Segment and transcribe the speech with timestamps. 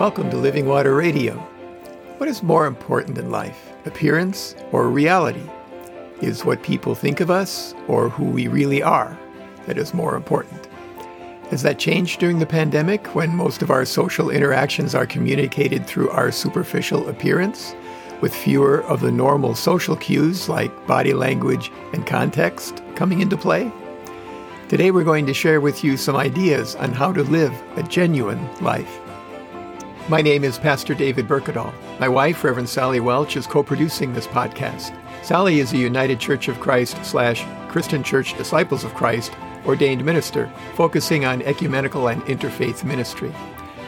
[0.00, 1.34] Welcome to Living Water Radio.
[2.16, 5.42] What is more important in life, appearance or reality?
[6.22, 9.14] Is what people think of us or who we really are
[9.66, 10.68] that is more important?
[11.50, 16.08] Has that changed during the pandemic when most of our social interactions are communicated through
[16.08, 17.74] our superficial appearance,
[18.22, 23.70] with fewer of the normal social cues like body language and context coming into play?
[24.70, 28.42] Today we're going to share with you some ideas on how to live a genuine
[28.62, 28.98] life.
[30.10, 31.72] My name is Pastor David Berkedal.
[32.00, 34.92] My wife, Reverend Sally Welch, is co-producing this podcast.
[35.24, 39.30] Sally is a United Church of Christ slash Christian Church Disciples of Christ
[39.66, 43.32] ordained minister, focusing on ecumenical and interfaith ministry.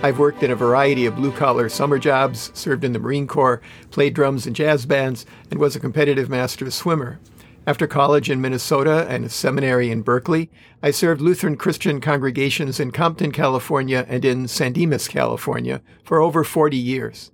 [0.04, 3.60] I've worked in a variety of blue collar summer jobs, served in the Marine Corps,
[3.90, 7.18] played drums in jazz bands, and was a competitive master swimmer.
[7.64, 10.50] After college in Minnesota and seminary in Berkeley,
[10.82, 16.42] I served Lutheran Christian congregations in Compton, California and in San Dimas, California for over
[16.42, 17.30] 40 years.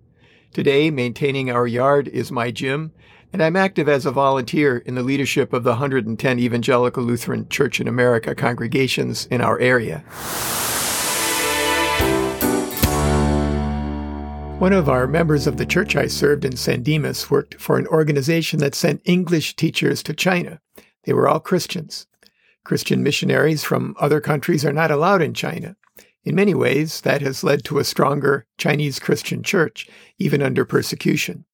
[0.53, 2.93] Today, maintaining our yard is my gym,
[3.33, 7.81] and I'm active as a volunteer in the leadership of the 110 Evangelical Lutheran Church
[7.81, 10.05] in America congregations in our area.
[14.59, 17.87] One of our members of the church I served in San Dimas worked for an
[17.87, 20.61] organization that sent English teachers to China.
[21.05, 22.09] They were all Christians.
[22.65, 25.77] Christian missionaries from other countries are not allowed in China.
[26.25, 31.45] In many ways, that has led to a stronger Chinese Christian church, even under persecution.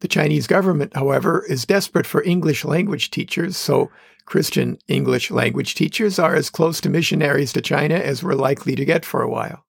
[0.00, 3.90] The Chinese government, however, is desperate for English language teachers, so
[4.26, 8.84] Christian English language teachers are as close to missionaries to China as we're likely to
[8.84, 9.64] get for a while.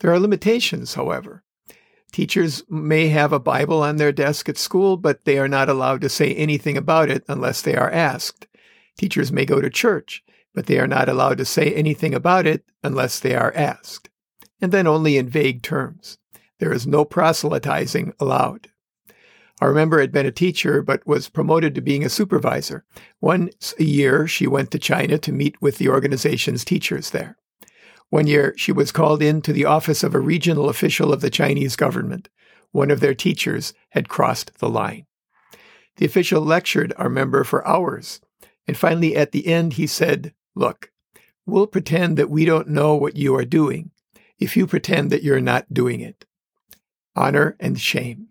[0.00, 1.43] There are limitations, however.
[2.14, 6.00] Teachers may have a Bible on their desk at school, but they are not allowed
[6.02, 8.46] to say anything about it unless they are asked.
[8.96, 10.22] Teachers may go to church,
[10.54, 14.10] but they are not allowed to say anything about it unless they are asked.
[14.60, 16.18] And then only in vague terms.
[16.60, 18.68] There is no proselytizing allowed.
[19.60, 22.84] Our member had been a teacher, but was promoted to being a supervisor.
[23.20, 27.38] Once a year, she went to China to meet with the organization's teachers there.
[28.10, 31.30] One year, she was called in to the office of a regional official of the
[31.30, 32.28] Chinese government.
[32.70, 35.06] One of their teachers had crossed the line.
[35.96, 38.20] The official lectured our member for hours,
[38.66, 40.90] and finally at the end he said, Look,
[41.46, 43.90] we'll pretend that we don't know what you are doing
[44.38, 46.24] if you pretend that you're not doing it.
[47.16, 48.28] Honor and shame.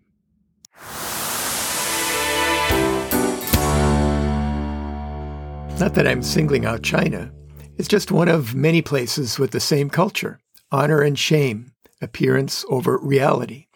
[5.80, 7.32] Not that I'm singling out China.
[7.76, 10.38] It's just one of many places with the same culture
[10.70, 13.66] honor and shame, appearance over reality.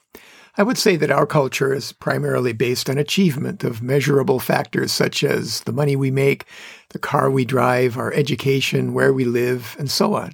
[0.56, 5.22] I would say that our culture is primarily based on achievement of measurable factors such
[5.22, 6.44] as the money we make,
[6.90, 10.32] the car we drive, our education, where we live, and so on.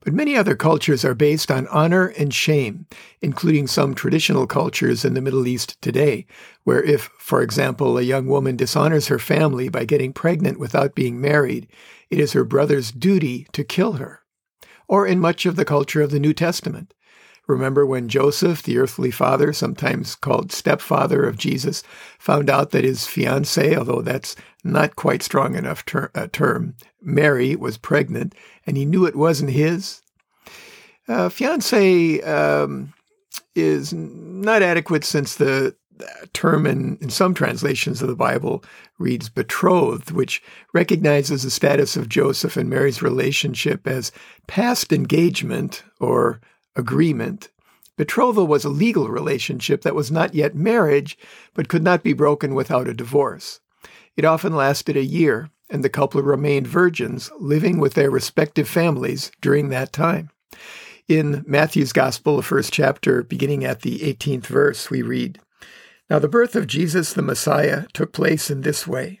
[0.00, 2.86] But many other cultures are based on honor and shame,
[3.20, 6.26] including some traditional cultures in the Middle East today,
[6.62, 11.20] where if, for example, a young woman dishonors her family by getting pregnant without being
[11.20, 11.66] married,
[12.10, 14.22] it is her brother's duty to kill her.
[14.86, 16.94] Or in much of the culture of the New Testament.
[17.48, 21.82] Remember when Joseph, the earthly father, sometimes called stepfather of Jesus,
[22.18, 27.56] found out that his fiancee, although that's not quite strong enough ter- uh, term, Mary
[27.56, 28.34] was pregnant,
[28.66, 30.02] and he knew it wasn't his?
[31.08, 32.92] Uh, fiancee um,
[33.54, 35.74] is not adequate since the
[36.34, 38.62] term in, in some translations of the Bible
[38.98, 40.42] reads betrothed, which
[40.74, 44.12] recognizes the status of Joseph and Mary's relationship as
[44.46, 46.40] past engagement or
[46.78, 47.50] agreement.
[47.96, 51.18] Betrothal was a legal relationship that was not yet marriage,
[51.52, 53.60] but could not be broken without a divorce.
[54.16, 59.30] It often lasted a year, and the couple remained virgins, living with their respective families
[59.40, 60.30] during that time.
[61.08, 65.40] In Matthew's Gospel, the first chapter, beginning at the 18th verse, we read
[66.08, 69.20] Now the birth of Jesus the Messiah took place in this way.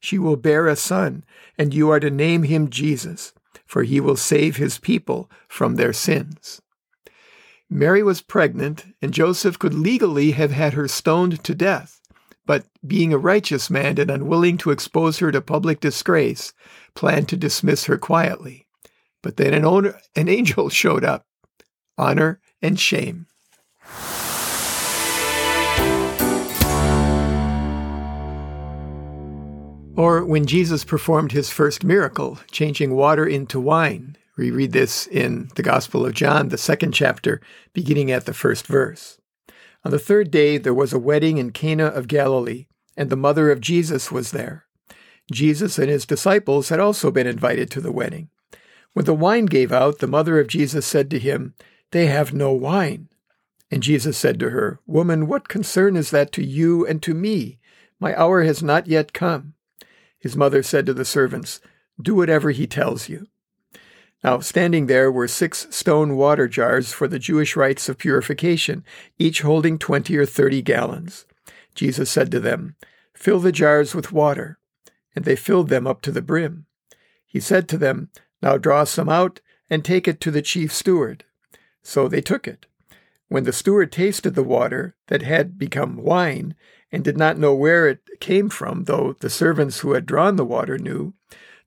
[0.00, 1.24] She will bear a son,
[1.58, 3.32] and you are to name him Jesus,
[3.66, 6.62] for he will save his people from their sins.
[7.68, 12.00] Mary was pregnant, and Joseph could legally have had her stoned to death.
[12.46, 16.52] But being a righteous man and unwilling to expose her to public disgrace,
[16.94, 18.66] planned to dismiss her quietly.
[19.22, 21.26] But then an, owner, an angel showed up.
[21.96, 23.26] Honor and shame.
[30.00, 34.16] Or when Jesus performed his first miracle, changing water into wine.
[34.34, 37.38] We read this in the Gospel of John, the second chapter,
[37.74, 39.18] beginning at the first verse.
[39.84, 42.64] On the third day, there was a wedding in Cana of Galilee,
[42.96, 44.64] and the mother of Jesus was there.
[45.30, 48.30] Jesus and his disciples had also been invited to the wedding.
[48.94, 51.52] When the wine gave out, the mother of Jesus said to him,
[51.90, 53.10] They have no wine.
[53.70, 57.58] And Jesus said to her, Woman, what concern is that to you and to me?
[58.00, 59.52] My hour has not yet come.
[60.20, 61.60] His mother said to the servants,
[62.00, 63.26] Do whatever he tells you.
[64.22, 68.84] Now, standing there were six stone water jars for the Jewish rites of purification,
[69.18, 71.24] each holding twenty or thirty gallons.
[71.74, 72.76] Jesus said to them,
[73.14, 74.58] Fill the jars with water.
[75.16, 76.66] And they filled them up to the brim.
[77.26, 78.10] He said to them,
[78.42, 81.24] Now draw some out and take it to the chief steward.
[81.82, 82.66] So they took it.
[83.28, 86.54] When the steward tasted the water that had become wine,
[86.92, 90.44] and did not know where it came from, though the servants who had drawn the
[90.44, 91.14] water knew,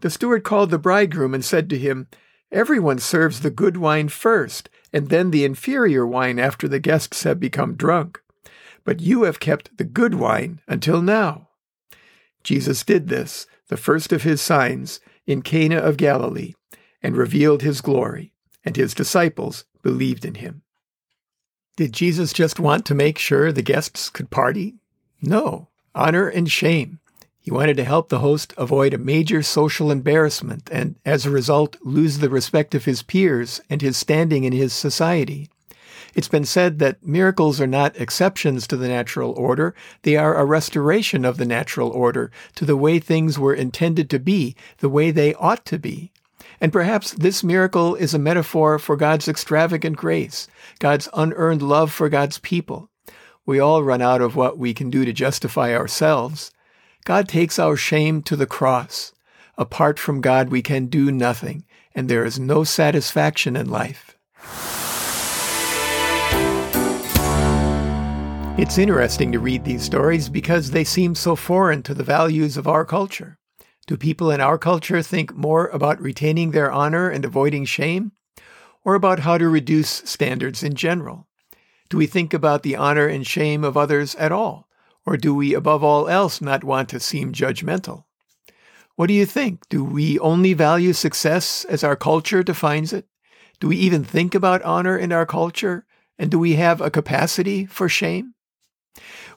[0.01, 2.07] the steward called the bridegroom and said to him,
[2.51, 7.39] Everyone serves the good wine first, and then the inferior wine after the guests have
[7.39, 8.21] become drunk.
[8.83, 11.49] But you have kept the good wine until now.
[12.43, 16.53] Jesus did this, the first of his signs, in Cana of Galilee,
[17.01, 18.33] and revealed his glory,
[18.63, 20.63] and his disciples believed in him.
[21.75, 24.75] Did Jesus just want to make sure the guests could party?
[25.25, 26.99] No, honor and shame.
[27.39, 31.77] He wanted to help the host avoid a major social embarrassment and, as a result,
[31.81, 35.49] lose the respect of his peers and his standing in his society.
[36.13, 40.43] It's been said that miracles are not exceptions to the natural order, they are a
[40.43, 45.09] restoration of the natural order to the way things were intended to be, the way
[45.09, 46.11] they ought to be.
[46.59, 50.49] And perhaps this miracle is a metaphor for God's extravagant grace,
[50.79, 52.89] God's unearned love for God's people.
[53.45, 56.51] We all run out of what we can do to justify ourselves.
[57.03, 59.11] God takes our shame to the cross.
[59.57, 64.17] Apart from God, we can do nothing, and there is no satisfaction in life.
[68.57, 72.67] It's interesting to read these stories because they seem so foreign to the values of
[72.67, 73.37] our culture.
[73.87, 78.13] Do people in our culture think more about retaining their honor and avoiding shame,
[78.85, 81.27] or about how to reduce standards in general?
[81.93, 84.67] Do we think about the honor and shame of others at all,
[85.05, 88.05] or do we, above all else, not want to seem judgmental?
[88.95, 89.69] What do you think?
[89.69, 93.05] Do we only value success as our culture defines it?
[93.59, 95.85] Do we even think about honor in our culture?
[96.17, 98.33] And do we have a capacity for shame?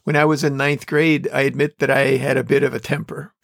[0.05, 2.81] When I was in ninth grade, I admit that I had a bit of a
[2.81, 3.35] temper.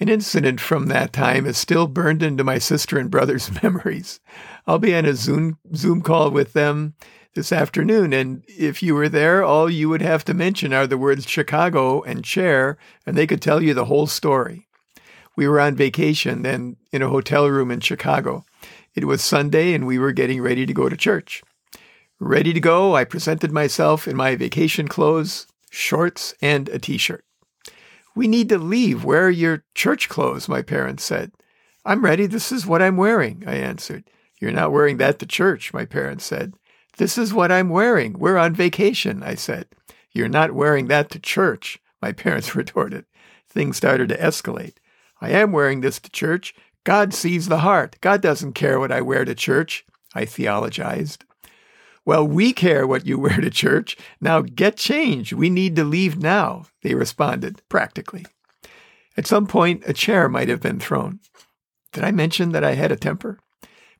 [0.00, 4.18] An incident from that time is still burned into my sister and brother's memories.
[4.66, 6.94] I'll be on a Zoom, Zoom call with them
[7.36, 10.98] this afternoon, and if you were there, all you would have to mention are the
[10.98, 14.66] words Chicago and chair, and they could tell you the whole story.
[15.36, 18.44] We were on vacation then in a hotel room in Chicago.
[18.94, 21.42] It was Sunday, and we were getting ready to go to church.
[22.18, 27.24] Ready to go, I presented myself in my vacation clothes, shorts, and a t shirt.
[28.16, 29.04] We need to leave.
[29.04, 30.48] Where are your church clothes?
[30.48, 31.32] My parents said.
[31.84, 32.24] I'm ready.
[32.24, 34.04] This is what I'm wearing, I answered.
[34.40, 36.54] You're not wearing that to church, my parents said.
[36.96, 38.18] This is what I'm wearing.
[38.18, 39.66] We're on vacation, I said.
[40.12, 43.04] You're not wearing that to church, my parents retorted.
[43.48, 44.76] Things started to escalate.
[45.20, 46.54] I am wearing this to church.
[46.84, 47.96] God sees the heart.
[48.00, 49.84] God doesn't care what I wear to church,
[50.14, 51.24] I theologized.
[52.06, 53.96] Well, we care what you wear to church.
[54.20, 55.32] Now get changed.
[55.32, 58.24] We need to leave now, they responded practically.
[59.18, 61.20] At some point, a chair might have been thrown.
[61.92, 63.38] Did I mention that I had a temper?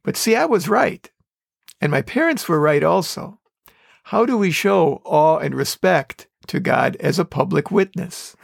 [0.03, 1.11] But see, I was right.
[1.81, 3.39] And my parents were right also.
[4.05, 8.37] How do we show awe and respect to God as a public witness?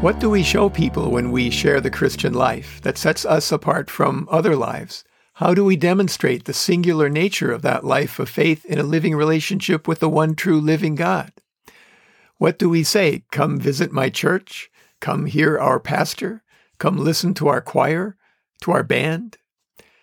[0.00, 3.90] What do we show people when we share the Christian life that sets us apart
[3.90, 5.04] from other lives?
[5.34, 9.14] How do we demonstrate the singular nature of that life of faith in a living
[9.14, 11.32] relationship with the one true living God?
[12.38, 13.24] What do we say?
[13.30, 14.70] Come visit my church?
[15.00, 16.42] Come hear our pastor?
[16.78, 18.16] Come listen to our choir?
[18.62, 19.38] To our band?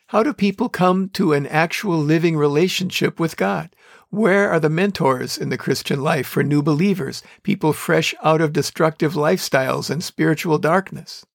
[0.07, 3.75] How do people come to an actual living relationship with God?
[4.09, 8.53] Where are the mentors in the Christian life for new believers, people fresh out of
[8.53, 11.25] destructive lifestyles and spiritual darkness?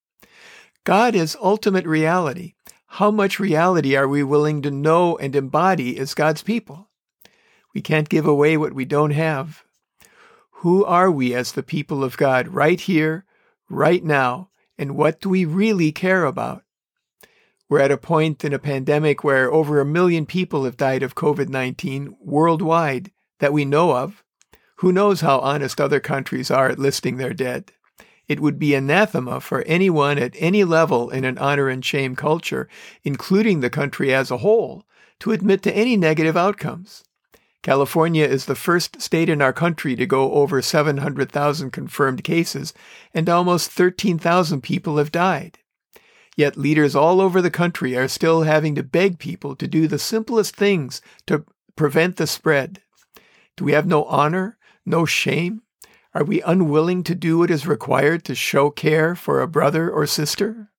[0.84, 2.54] God is ultimate reality,
[2.94, 6.88] how much reality are we willing to know and embody as God's people?
[7.72, 9.62] We can't give away what we don't have.
[10.50, 13.24] Who are we as the people of God right here,
[13.68, 16.64] right now, and what do we really care about?
[17.70, 21.14] We're at a point in a pandemic where over a million people have died of
[21.14, 24.24] COVID 19 worldwide that we know of.
[24.78, 27.70] Who knows how honest other countries are at listing their dead?
[28.26, 32.68] It would be anathema for anyone at any level in an honor and shame culture,
[33.04, 34.84] including the country as a whole,
[35.20, 37.04] to admit to any negative outcomes.
[37.62, 42.74] California is the first state in our country to go over 700,000 confirmed cases,
[43.14, 45.60] and almost 13,000 people have died.
[46.37, 49.99] Yet leaders all over the country are still having to beg people to do the
[49.99, 51.44] simplest things to
[51.76, 52.80] prevent the spread.
[53.56, 54.56] Do we have no honor,
[54.87, 55.62] no shame?
[56.14, 60.06] Are we unwilling to do what is required to show care for a brother or
[60.06, 60.70] sister?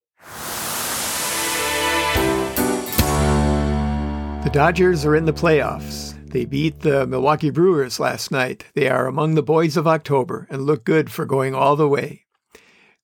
[4.42, 6.18] The Dodgers are in the playoffs.
[6.28, 8.64] They beat the Milwaukee Brewers last night.
[8.74, 12.24] They are among the boys of October and look good for going all the way.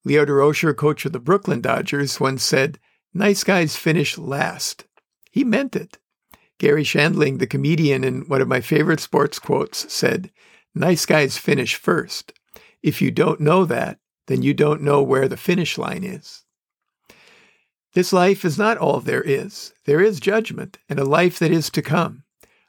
[0.08, 2.78] Leo Durocher, coach of the Brooklyn Dodgers, once said,
[3.12, 4.86] Nice guys finish last.
[5.30, 5.98] He meant it.
[6.58, 10.30] Garry Shandling, the comedian, in one of my favorite sports quotes, said,
[10.74, 12.32] Nice guys finish first.
[12.82, 13.98] If you don't know that,
[14.28, 16.42] then you don't know where the finish line is.
[17.92, 19.74] This life is not all there is.
[19.84, 22.24] There is judgment and a life that is to come.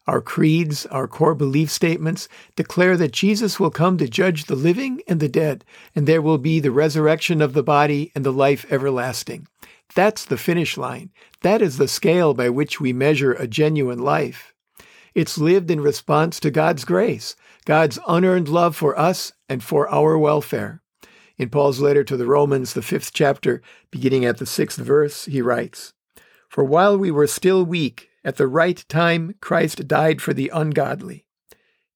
[0.10, 5.04] Our creeds, our core belief statements declare that Jesus will come to judge the living
[5.08, 5.64] and the dead,
[5.94, 9.48] and there will be the resurrection of the body and the life everlasting.
[9.94, 11.12] That's the finish line.
[11.42, 14.56] That is the scale by which we measure a genuine life.
[15.14, 17.36] It's lived in response to God's grace,
[17.66, 20.82] God's unearned love for us and for our welfare.
[21.38, 23.62] In Paul's letter to the Romans, the fifth chapter,
[23.92, 25.94] beginning at the sixth verse, he writes,
[26.48, 31.26] For while we were still weak, at the right time, Christ died for the ungodly.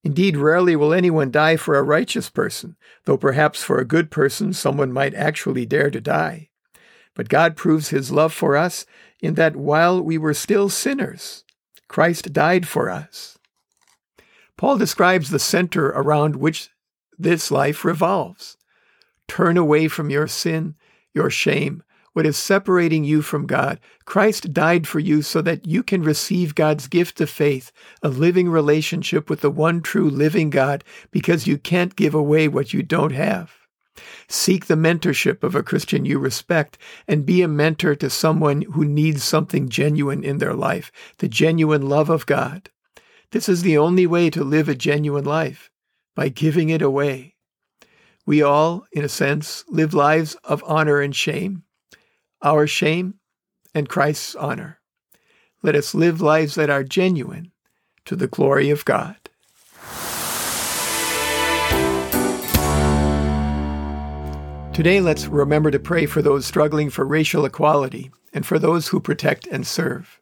[0.04, 2.76] Indeed, rarely will anyone die for a righteous person,
[3.06, 6.50] though perhaps for a good person someone might actually dare to die.
[7.16, 8.86] But God proves his love for us
[9.22, 11.46] in that while we were still sinners,
[11.88, 13.38] Christ died for us.
[14.58, 16.70] Paul describes the center around which
[17.18, 18.58] this life revolves.
[19.28, 20.76] Turn away from your sin,
[21.14, 21.84] your shame,
[22.14, 23.80] what is separating you from God.
[24.06, 28.50] Christ died for you so that you can receive God's gift of faith, a living
[28.50, 33.12] relationship with the one true living God, because you can't give away what you don't
[33.12, 33.52] have.
[34.28, 36.78] Seek the mentorship of a Christian you respect
[37.08, 41.88] and be a mentor to someone who needs something genuine in their life, the genuine
[41.88, 42.70] love of God.
[43.32, 45.72] This is the only way to live a genuine life,
[46.16, 47.36] by giving it away.
[48.26, 51.64] We all, in a sense, live lives of honor and shame
[52.44, 53.16] our shame
[53.74, 54.80] and Christ's honor.
[55.62, 57.52] Let us live lives that are genuine
[58.06, 59.16] to the glory of God.
[64.74, 69.00] Today, let's remember to pray for those struggling for racial equality and for those who
[69.00, 70.20] protect and serve.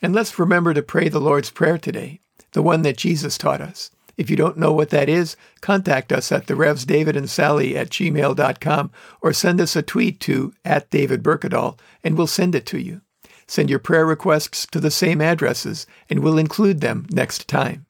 [0.00, 2.20] And let's remember to pray the Lord's Prayer today,
[2.52, 3.90] the one that Jesus taught us.
[4.20, 7.74] If you don't know what that is, contact us at the Revs David and Sally
[7.74, 8.90] at gmail.com
[9.22, 13.00] or send us a tweet to at David Berkedal and we'll send it to you.
[13.46, 17.86] Send your prayer requests to the same addresses and we'll include them next time.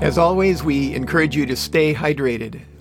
[0.00, 2.62] As always, we encourage you to stay hydrated.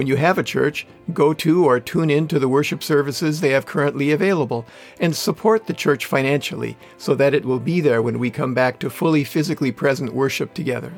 [0.00, 3.50] When you have a church, go to or tune in to the worship services they
[3.50, 4.64] have currently available
[4.98, 8.78] and support the church financially so that it will be there when we come back
[8.78, 10.90] to fully physically present worship together.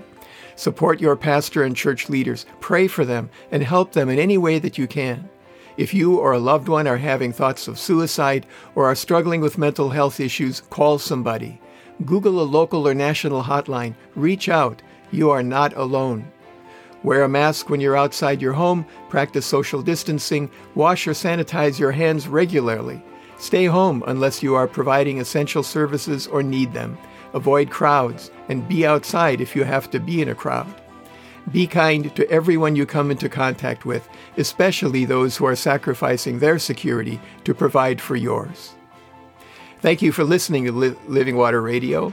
[0.54, 4.60] Support your pastor and church leaders, pray for them, and help them in any way
[4.60, 5.28] that you can.
[5.76, 9.58] If you or a loved one are having thoughts of suicide or are struggling with
[9.58, 11.60] mental health issues, call somebody.
[12.04, 13.96] Google a local or national hotline.
[14.14, 14.80] Reach out.
[15.10, 16.30] You are not alone.
[17.02, 21.92] Wear a mask when you're outside your home, practice social distancing, wash or sanitize your
[21.92, 23.02] hands regularly.
[23.38, 26.96] Stay home unless you are providing essential services or need them.
[27.34, 30.72] Avoid crowds and be outside if you have to be in a crowd.
[31.50, 36.60] Be kind to everyone you come into contact with, especially those who are sacrificing their
[36.60, 38.74] security to provide for yours.
[39.80, 40.72] Thank you for listening to
[41.08, 42.12] Living Water Radio.